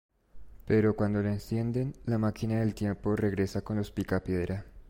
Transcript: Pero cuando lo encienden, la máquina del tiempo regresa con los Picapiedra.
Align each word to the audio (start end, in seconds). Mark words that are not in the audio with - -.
Pero 0.65 0.95
cuando 0.95 1.21
lo 1.21 1.29
encienden, 1.29 1.93
la 2.07 2.17
máquina 2.17 2.59
del 2.61 2.73
tiempo 2.73 3.15
regresa 3.15 3.61
con 3.61 3.77
los 3.77 3.91
Picapiedra. 3.91 4.65